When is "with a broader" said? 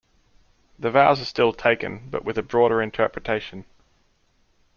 2.25-2.81